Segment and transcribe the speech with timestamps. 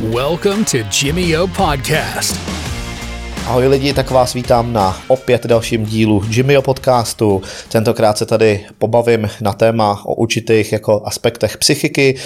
[0.00, 2.36] Welcome to Jimmy O Podcast.
[3.46, 7.42] Ahoj lidi, tak vás vítám na opět dalším dílu Jimmyho podcastu.
[7.68, 12.16] Tentokrát se tady pobavím na téma o určitých jako aspektech psychiky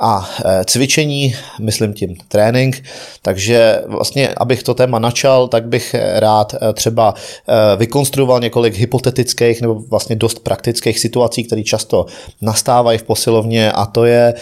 [0.00, 2.82] a e, cvičení, myslím tím trénink.
[3.22, 7.14] Takže vlastně, abych to téma načal, tak bych rád e, třeba
[7.48, 12.06] e, vykonstruoval několik hypotetických nebo vlastně dost praktických situací, které často
[12.40, 14.34] nastávají v posilovně a to je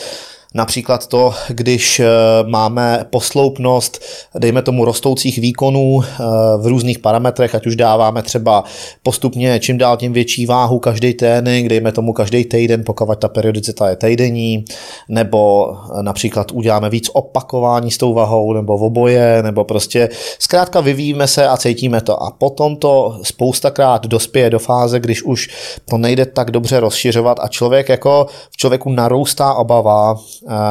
[0.57, 2.07] Například to, když eh,
[2.47, 4.03] máme posloupnost,
[4.39, 6.17] dejme tomu rostoucích výkonů eh,
[6.59, 8.65] v různých parametrech, ať už dáváme třeba
[9.03, 13.89] postupně čím dál tím větší váhu každý trénink, dejme tomu každý týden, pokud ta periodicita
[13.89, 14.65] je týdenní,
[15.09, 20.09] nebo eh, například uděláme víc opakování s tou vahou, nebo v oboje, nebo prostě
[20.39, 22.23] zkrátka vyvíjíme se a cítíme to.
[22.23, 25.49] A potom to spoustakrát dospěje do fáze, když už
[25.91, 30.17] to nejde tak dobře rozšiřovat a člověk jako v člověku narůstá obava,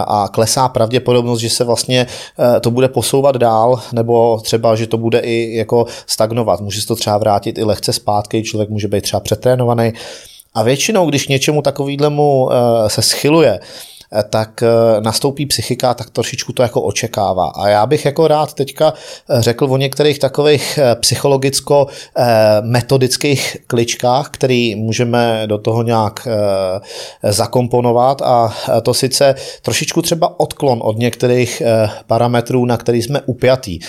[0.07, 2.07] a klesá pravděpodobnost, že se vlastně
[2.39, 6.61] eh, to bude posouvat dál, nebo třeba, že to bude i jako stagnovat.
[6.61, 9.93] Může se to třeba vrátit i lehce zpátky, člověk může být třeba přetrénovaný.
[10.53, 13.59] A většinou, když něčemu takovýhlemu eh, se schyluje,
[14.29, 14.67] tak eh,
[15.01, 17.51] nastoupí psychika, tak trošičku to jako očekává.
[17.55, 18.93] A já bych jako rád teďka
[19.29, 26.27] eh, řekl o některých takových psychologicko-metodických kličkách, který můžeme do toho nějak
[27.23, 31.61] zakomponovat a to sice trošičku třeba odklon od některých
[32.07, 33.79] parametrů, na který jsme upjatý.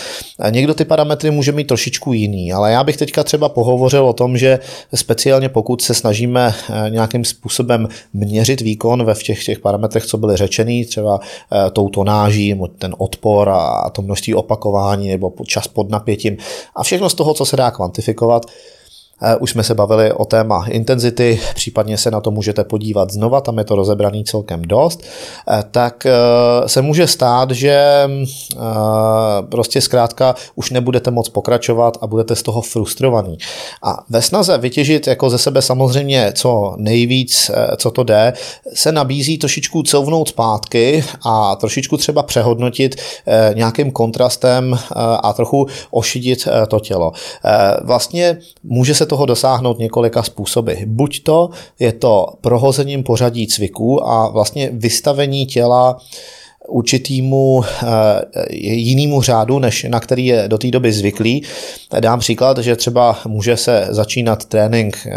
[0.51, 4.39] Někdo ty parametry může mít trošičku jiný, ale já bych teďka třeba pohovořil o tom,
[4.39, 4.59] že
[4.95, 6.55] speciálně pokud se snažíme
[6.89, 12.95] nějakým způsobem měřit výkon ve těch, těch parametrech, byly řečený, třeba eh, tou tonáží, ten
[12.99, 16.37] odpor a to množství opakování nebo čas pod napětím.
[16.77, 18.47] A všechno z toho, co se dá kvantifikovat,
[19.41, 23.59] už jsme se bavili o téma intenzity, případně se na to můžete podívat znova, tam
[23.59, 25.03] je to rozebraný celkem dost.
[25.49, 26.13] Eh, tak eh,
[26.69, 27.85] se může stát, že
[29.51, 33.39] prostě zkrátka už nebudete moc pokračovat a budete z toho frustrovaný.
[33.83, 38.33] A ve snaze vytěžit jako ze sebe samozřejmě co nejvíc, co to jde,
[38.75, 42.97] se nabízí trošičku couvnout zpátky a trošičku třeba přehodnotit
[43.55, 44.79] nějakým kontrastem
[45.23, 47.13] a trochu ošidit to tělo.
[47.83, 50.73] Vlastně může se to toho dosáhnout několika způsoby.
[50.87, 55.99] Buď to je to prohozením pořadí cviků a vlastně vystavení těla
[56.69, 57.87] určitýmu eh,
[58.57, 61.43] jinému řádu, než na který je do té doby zvyklý.
[62.01, 65.15] Dám příklad, že třeba může se začínat trénink eh,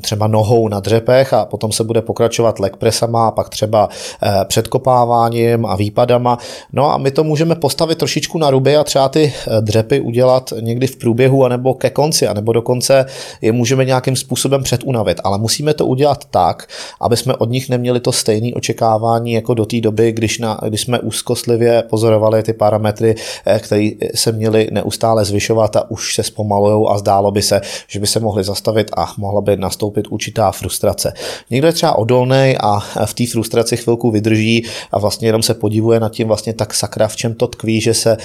[0.00, 3.88] třeba nohou na dřepech a potom se bude pokračovat leg presama a pak třeba
[4.22, 6.38] eh, předkopáváním a výpadama.
[6.72, 10.86] No a my to můžeme postavit trošičku na ruby a třeba ty dřepy udělat někdy
[10.86, 13.06] v průběhu anebo ke konci, anebo dokonce
[13.42, 16.66] je můžeme nějakým způsobem předunavit, ale musíme to udělat tak,
[17.00, 20.60] aby jsme od nich neměli to stejné očekávání jako do té doby, kdy když, na,
[20.68, 23.14] když jsme úzkostlivě pozorovali ty parametry,
[23.46, 28.00] eh, které se měly neustále zvyšovat a už se zpomalují a zdálo by se, že
[28.00, 31.12] by se mohly zastavit a mohla by nastoupit určitá frustrace.
[31.50, 36.00] Někdo je třeba odolný a v té frustraci chvilku vydrží a vlastně jenom se podivuje
[36.00, 38.16] nad tím vlastně tak sakra, v čem to tkví, že se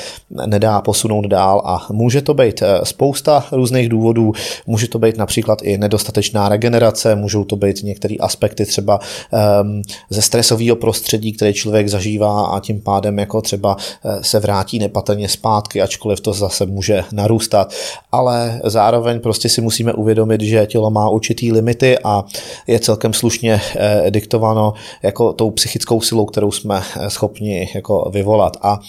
[0.45, 4.33] nedá posunout dál a může to být eh, spousta různých důvodů,
[4.67, 10.21] může to být například i nedostatečná regenerace, můžou to být některé aspekty třeba um, ze
[10.21, 15.81] stresového prostředí, které člověk zažívá a tím pádem jako třeba eh, se vrátí nepatrně zpátky,
[15.81, 17.73] ačkoliv to zase může narůstat,
[18.11, 22.23] ale zároveň prostě si musíme uvědomit, že tělo má určitý limity a
[22.67, 24.73] je celkem slušně eh, diktováno
[25.03, 28.57] jako tou psychickou silou, kterou jsme eh, schopni jako vyvolat.
[28.61, 28.79] A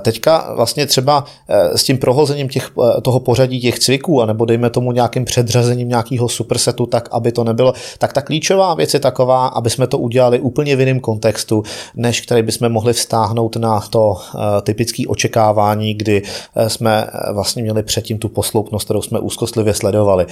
[0.00, 2.70] teďka vlastně třeba s tím prohozením těch,
[3.02, 7.72] toho pořadí těch cviků, anebo dejme tomu nějakým předřazením nějakého supersetu, tak aby to nebylo,
[7.98, 11.62] tak ta klíčová věc je taková, aby jsme to udělali úplně v jiném kontextu,
[11.96, 16.22] než který bychom mohli vztáhnout na to eh, typické očekávání, kdy
[16.56, 20.26] eh, jsme eh, vlastně měli předtím tu posloupnost, kterou jsme úzkostlivě sledovali.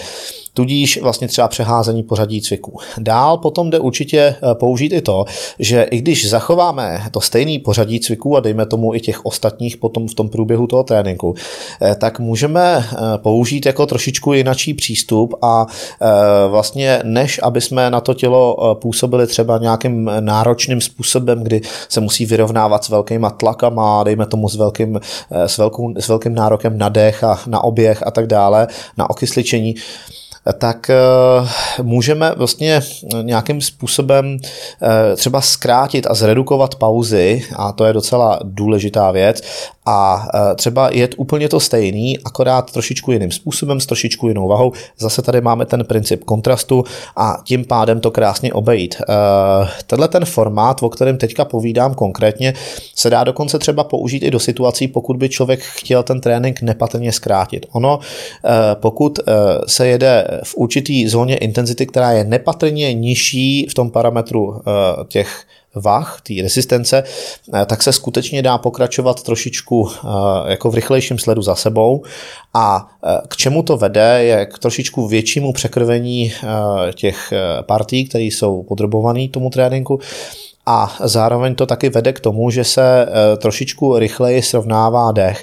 [0.55, 2.79] Tudíž vlastně třeba přeházení pořadí cviků.
[2.99, 5.25] Dál potom jde určitě použít i to,
[5.59, 10.09] že i když zachováme to stejný pořadí cviků a dejme tomu i těch ostatních potom
[10.09, 11.35] v tom průběhu toho tréninku,
[11.99, 12.87] tak můžeme
[13.17, 15.67] použít jako trošičku jinačí přístup a
[16.49, 22.27] vlastně než aby jsme na to tělo působili třeba nějakým náročným způsobem, kdy se musí
[22.27, 25.01] vyrovnávat s velkýma tlakama, dejme tomu s velkým,
[25.31, 28.67] s velkou, s velkým nárokem na dech a na oběh a tak dále,
[28.97, 29.75] na okysličení,
[30.59, 30.91] tak
[31.83, 32.81] můžeme vlastně
[33.23, 34.39] nějakým způsobem
[35.17, 39.43] třeba zkrátit a zredukovat pauzy, a to je docela důležitá věc,
[39.87, 44.73] a třeba je úplně to stejný, akorát trošičku jiným způsobem, s trošičku jinou vahou.
[44.99, 46.85] Zase tady máme ten princip kontrastu
[47.17, 49.03] a tím pádem to krásně obejít.
[49.87, 52.55] Tenhle ten formát, o kterém teďka povídám konkrétně,
[52.95, 57.13] se dá dokonce třeba použít i do situací, pokud by člověk chtěl ten trénink nepatrně
[57.13, 57.67] zkrátit.
[57.73, 57.99] Ono,
[58.75, 59.19] pokud
[59.67, 64.63] se jede v určitý zóně intenzity, která je nepatrně nižší v tom parametru
[65.09, 67.03] těch vah, té resistence,
[67.55, 72.03] eh, tak se skutečně dá pokračovat trošičku eh, jako v rychlejším sledu za sebou
[72.55, 76.33] a eh, k čemu to vede je k trošičku většímu překrvení
[76.95, 77.33] těch
[77.67, 80.01] partí, které jsou podrobované tomu tréninku
[80.67, 83.07] a zároveň to taky vede k tomu, že se
[83.37, 85.43] trošičku rychleji srovnává dech.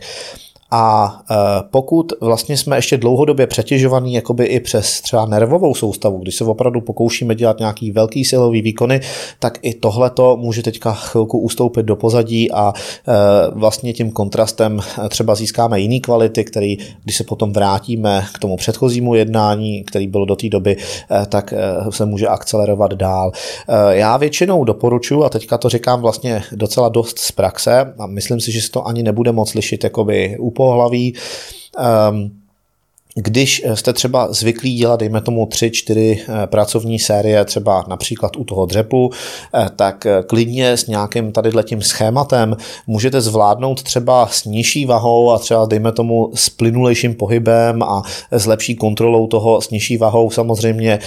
[0.71, 1.35] A e,
[1.71, 6.81] pokud vlastně jsme ještě dlouhodobě přetěžovaní jakoby i přes třeba nervovou soustavu, když se opravdu
[6.81, 8.99] pokoušíme dělat nějaký velký silový výkony,
[9.39, 13.13] tak i tohle to může teďka chvilku ustoupit do pozadí a e,
[13.51, 14.79] vlastně tím kontrastem
[15.09, 20.25] třeba získáme jiný kvality, který, když se potom vrátíme k tomu předchozímu jednání, který bylo
[20.25, 20.77] do té doby,
[21.21, 21.53] e, tak
[21.89, 23.31] se může akcelerovat dál.
[23.89, 28.51] Já většinou doporučuji, a teďka to říkám vlastně docela dost z praxe, a myslím si,
[28.51, 31.13] že se to ani nebude moc lišit jakoby pohlaví.
[31.77, 32.46] Um,
[33.19, 38.43] když jste třeba zvyklí dělat, dejme tomu, tři, čtyři eh, pracovní série, třeba například u
[38.43, 39.09] toho dřepu,
[39.55, 45.31] eh, tak eh, klidně s nějakým tady tím schématem můžete zvládnout třeba s nižší vahou
[45.31, 50.29] a třeba, dejme tomu, s plynulejším pohybem a s lepší kontrolou toho s nižší vahou.
[50.29, 50.99] Samozřejmě,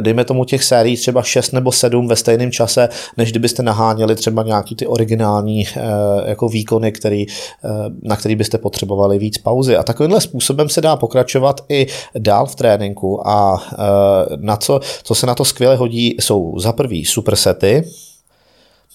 [0.00, 4.42] dejme tomu těch sérií třeba 6 nebo 7 ve stejném čase, než kdybyste naháněli třeba
[4.42, 5.64] nějaký ty originální
[6.26, 7.26] jako výkony, který,
[8.02, 9.76] na který byste potřebovali víc pauzy.
[9.76, 11.86] A takovýmhle způsobem se dá pokračovat pokračovat i
[12.18, 13.76] dál v tréninku a e,
[14.36, 17.84] na co, co se na to skvěle hodí, jsou za prvý supersety,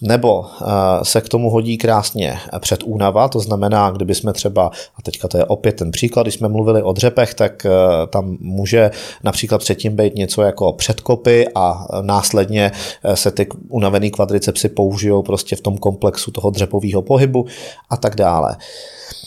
[0.01, 0.65] nebo e,
[1.05, 5.45] se k tomu hodí krásně předúnava, to znamená, kdyby jsme třeba, a teďka to je
[5.45, 7.69] opět ten příklad, když jsme mluvili o dřepech, tak e,
[8.07, 8.91] tam může
[9.23, 12.71] například předtím být něco jako předkopy a následně
[13.13, 17.45] se ty unavený kvadricepsy použijou prostě v tom komplexu toho dřepového pohybu
[17.89, 18.55] a tak dále.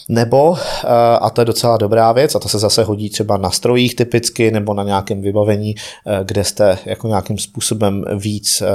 [0.08, 0.88] Nebo, eh,
[1.20, 4.50] a to je docela dobrá věc, a to se zase hodí třeba na strojích typicky,
[4.50, 5.74] nebo na nějakém vybavení,
[6.06, 8.66] eh, kde jste jako nějakým způsobem víc eh,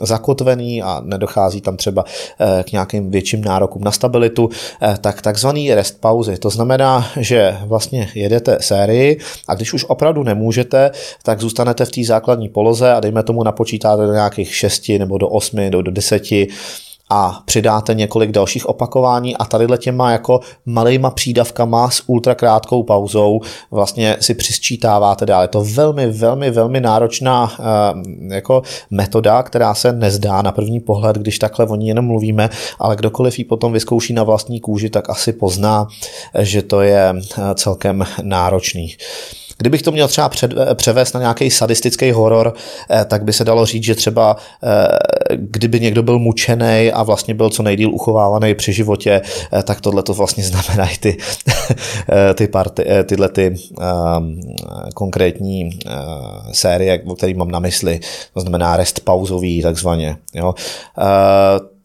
[0.00, 2.04] zakotvený a nedochází tam třeba
[2.64, 4.50] k nějakým větším nárokům na stabilitu,
[5.00, 6.38] tak takzvaný rest pauzy.
[6.38, 10.90] To znamená, že vlastně jedete sérii a když už opravdu nemůžete,
[11.22, 15.28] tak zůstanete v té základní poloze a dejme tomu napočítáte do nějakých 6 nebo do
[15.28, 16.22] 8, do, do 10
[17.10, 23.40] a přidáte několik dalších opakování a tady těma jako malejma přídavkama s ultrakrátkou pauzou
[23.70, 25.42] vlastně si přisčítáváte dál.
[25.42, 31.16] Je to velmi, velmi, velmi náročná eh, jako metoda, která se nezdá na první pohled,
[31.16, 35.10] když takhle o ní jenom mluvíme, ale kdokoliv ji potom vyzkouší na vlastní kůži, tak
[35.10, 35.86] asi pozná,
[36.38, 38.96] že to je eh, celkem náročný.
[39.58, 42.54] Kdybych to měl třeba před, převést na nějaký sadistický horor,
[42.90, 44.88] eh, tak by se dalo říct, že třeba eh,
[45.36, 49.20] kdyby někdo byl mučený a vlastně byl co nejdíl uchovávaný při životě,
[49.52, 51.16] eh, tak tohle to vlastně znamenají ty,
[52.34, 53.54] ty party, tyhle ty
[54.18, 54.40] um,
[54.94, 55.70] konkrétní
[56.52, 58.00] série, které mám na mysli,
[58.34, 60.16] to znamená rest pauzový takzvaně.
[60.34, 60.54] Jo.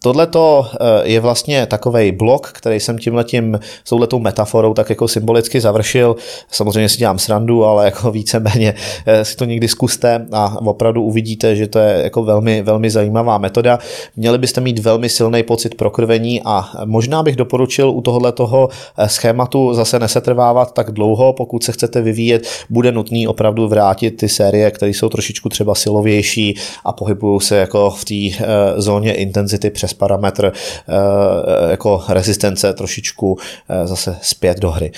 [0.04, 0.68] Tohle eh,
[1.04, 6.16] je vlastně takový blok, který jsem tímhletím, s touhletou metaforou tak jako symbolicky završil.
[6.52, 8.74] Samozřejmě si dělám srandu, ale jako víceméně
[9.06, 13.38] eh, si to někdy zkuste a opravdu uvidíte, že to je jako velmi, velmi zajímavá
[13.38, 13.80] metoda.
[14.16, 19.10] Měli byste mít velmi silný pocit prokrvení a možná bych doporučil u tohohle toho eh,
[19.10, 24.72] schématu zase nesetrvávat tak dlouho, pokud se chcete vyvíjet, bude nutný opravdu vrátit ty série,
[24.72, 26.56] které jsou trošičku třeba silovější
[26.86, 28.46] a pohybují se jako v té
[28.78, 33.38] zóně intenzity přes parametr eh, jako rezistence trošičku
[33.70, 34.92] eh, zase zpět do hry.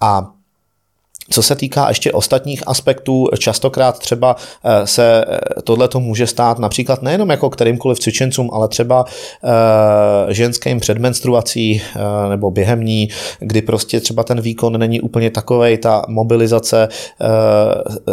[0.00, 0.35] A
[1.30, 6.58] co se týká ještě ostatních aspektů, častokrát třeba eh, se eh, tohle to může stát
[6.58, 9.04] například nejenom jako kterýmkoliv cvičencům, ale třeba
[9.44, 11.82] eh, ženským předmenstruací
[12.28, 16.88] nebo během ní, kdy prostě třeba ten výkon není úplně takovej, ta mobilizace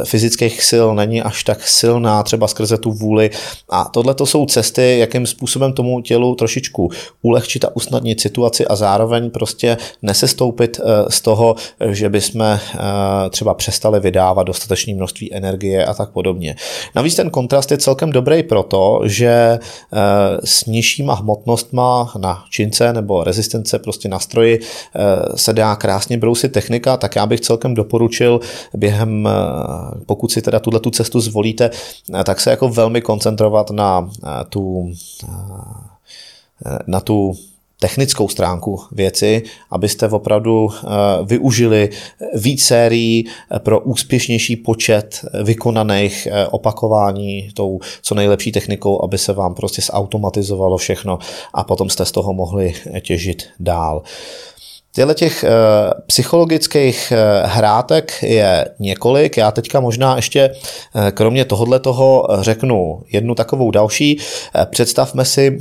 [0.03, 3.29] fyzických sil není až tak silná, třeba skrze tu vůli.
[3.69, 6.91] A tohle to jsou cesty, jakým způsobem tomu tělu trošičku
[7.21, 10.79] ulehčit a usnadnit situaci a zároveň prostě nesestoupit
[11.09, 11.55] z toho,
[11.91, 12.59] že bychom
[13.29, 16.55] třeba přestali vydávat dostatečné množství energie a tak podobně.
[16.95, 19.59] Navíc ten kontrast je celkem dobrý proto, že
[20.43, 24.59] s nižšíma hmotnostma na čince nebo rezistence prostě na stroji
[25.35, 28.39] se dá krásně brousit technika, tak já bych celkem doporučil
[28.73, 29.29] během,
[30.05, 31.69] pokud si teda tuhle tu cestu zvolíte,
[32.23, 34.09] tak se jako velmi koncentrovat na
[34.49, 34.91] tu
[36.87, 37.33] na tu
[37.83, 40.87] technickou stránku věci, abyste opravdu eh,
[41.23, 41.89] využili
[42.33, 49.33] víc sérií eh, pro úspěšnější počet vykonaných eh, opakování tou co nejlepší technikou, aby se
[49.33, 51.19] vám prostě zautomatizovalo všechno
[51.53, 54.03] a potom jste z toho mohli těžit dál.
[54.95, 55.45] Těchto těch
[56.07, 59.37] psychologických hrátek je několik.
[59.37, 60.55] Já teďka možná ještě
[61.11, 64.19] kromě tohohle toho řeknu jednu takovou další.
[64.69, 65.57] Představme si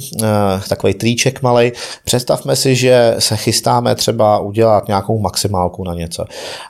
[0.68, 1.72] takový tríček malý.
[2.04, 6.24] Představme si, že se chystáme třeba udělat nějakou maximálku na něco.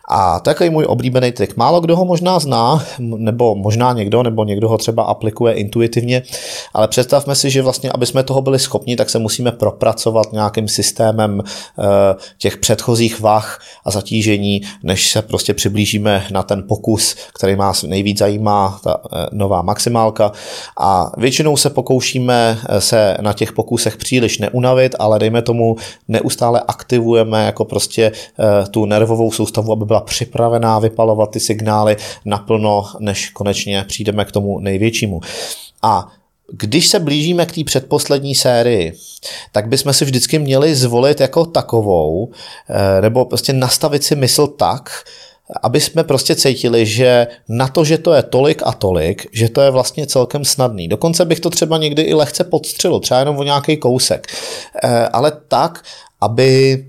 [0.08, 1.56] A takový můj oblíbený trik.
[1.56, 6.22] Málo kdo ho možná zná, nebo možná někdo, nebo někdo ho třeba aplikuje intuitivně,
[6.74, 10.68] ale představme si, že vlastně, aby jsme toho byli schopni, tak se musíme propracovat nějakým
[10.68, 11.42] systémem
[12.38, 17.82] těch těch předchozích vah a zatížení, než se prostě přiblížíme na ten pokus, který nás
[17.82, 20.32] nejvíc zajímá, ta eh, nová maximálka.
[20.78, 25.76] A většinou se pokoušíme eh, se na těch pokusech příliš neunavit, ale dejme tomu
[26.08, 32.84] neustále aktivujeme jako prostě eh, tu nervovou soustavu, aby byla připravená vypalovat ty signály naplno,
[33.00, 35.20] než konečně přijdeme k tomu největšímu.
[35.82, 36.08] A
[36.52, 38.92] když se blížíme k té předposlední sérii,
[39.52, 42.30] tak bychom si vždycky měli zvolit jako takovou,
[42.70, 44.90] eh, nebo prostě nastavit si mysl tak,
[45.62, 49.60] aby jsme prostě cítili, že na to, že to je tolik a tolik, že to
[49.60, 50.88] je vlastně celkem snadný.
[50.88, 54.26] Dokonce bych to třeba někdy i lehce podstřelil, třeba jenom o nějaký kousek.
[54.84, 55.84] Eh, ale tak,
[56.20, 56.84] aby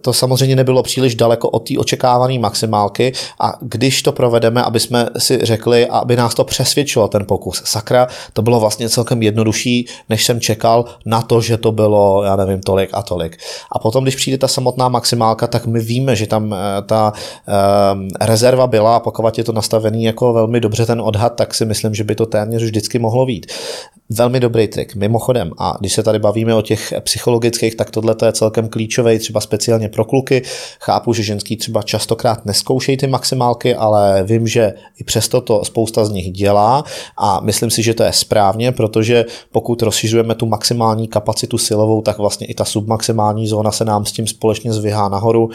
[0.00, 5.08] to samozřejmě nebylo příliš daleko od té očekávané maximálky a když to provedeme, aby jsme
[5.18, 7.62] si řekli, aby nás to přesvědčilo ten pokus.
[7.64, 12.36] Sakra, to bylo vlastně celkem jednodušší, než jsem čekal na to, že to bylo, já
[12.36, 13.36] nevím, tolik a tolik.
[13.72, 17.12] A potom, když přijde ta samotná maximálka, tak my víme, že tam eh, ta
[17.92, 21.64] um, rezerva byla a pokud je to nastavený jako velmi dobře ten odhad, tak si
[21.64, 23.46] myslím, že by to téměř vždycky mohlo být.
[24.14, 25.50] Velmi dobrý trik, mimochodem.
[25.58, 29.88] A když se tady bavíme o těch psychologických, tak tohle je celkem klíčový, třeba speciálně
[29.88, 30.42] pro kluky.
[30.80, 36.04] Chápu, že ženský třeba častokrát neskoušejí ty maximálky, ale vím, že i přesto to spousta
[36.04, 36.84] z nich dělá
[37.18, 42.18] a myslím si, že to je správně, protože pokud rozšiřujeme tu maximální kapacitu silovou, tak
[42.18, 45.50] vlastně i ta submaximální zóna se nám s tím společně zvyhá nahoru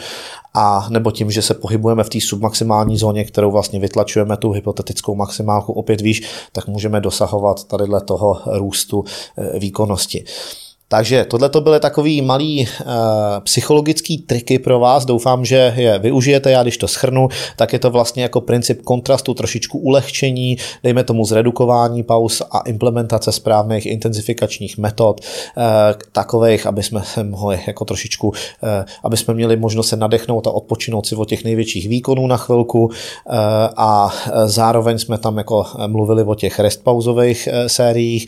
[0.54, 5.14] a nebo tím, že se pohybujeme v té submaximální zóně, kterou vlastně vytlačujeme tu hypotetickou
[5.14, 6.22] maximálku opět výš,
[6.52, 9.04] tak můžeme dosahovat tady toho růstu
[9.36, 10.24] eh, výkonnosti.
[10.90, 12.86] Takže tohle to byly takový malý uh,
[13.42, 15.04] psychologický triky pro vás.
[15.04, 16.50] Doufám, že je využijete.
[16.50, 21.24] Já když to schrnu, tak je to vlastně jako princip kontrastu, trošičku ulehčení, dejme tomu
[21.24, 25.20] zredukování pauz a implementace správných intenzifikačních metod,
[25.56, 25.62] uh,
[26.12, 28.34] takových, aby jsme se mohli jako trošičku, uh,
[29.04, 32.84] aby jsme měli možnost se nadechnout a odpočinout si od těch největších výkonů na chvilku
[32.84, 32.92] uh,
[33.76, 34.14] a
[34.44, 38.26] zároveň jsme tam jako mluvili o těch rest pauzových uh, sériích,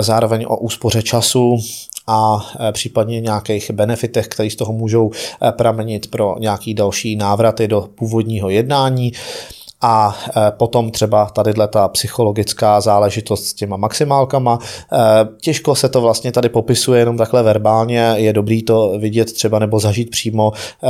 [0.00, 1.58] zároveň o úspoře času,
[2.10, 7.68] a e, případně nějakých benefitech, které z toho můžou e, pramenit pro nějaký další návraty
[7.68, 9.12] do původního jednání
[9.82, 14.58] a e, potom třeba tady ta psychologická záležitost s těma maximálkama.
[14.92, 14.98] E,
[15.40, 19.80] těžko se to vlastně tady popisuje jenom takhle verbálně, je dobrý to vidět třeba nebo
[19.80, 20.88] zažít přímo e,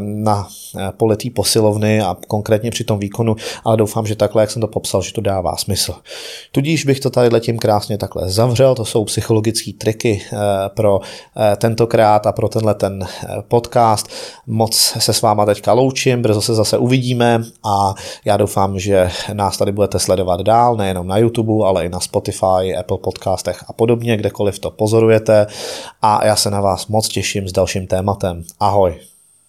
[0.00, 0.48] na
[0.96, 5.02] poletý posilovny a konkrétně při tom výkonu, ale doufám, že takhle, jak jsem to popsal,
[5.02, 5.94] že to dává smysl.
[6.52, 10.22] Tudíž bych to tady letím krásně takhle zavřel, to jsou psychologické triky
[10.74, 11.00] pro
[11.56, 13.06] tentokrát a pro tenhle ten
[13.48, 14.08] podcast.
[14.46, 17.94] Moc se s váma teďka loučím, brzo se zase uvidíme a
[18.30, 22.76] já doufám, že nás tady budete sledovat dál, nejenom na YouTube, ale i na Spotify,
[22.78, 25.46] Apple podcastech a podobně, kdekoliv to pozorujete.
[26.02, 28.44] A já se na vás moc těším s dalším tématem.
[28.60, 29.00] Ahoj!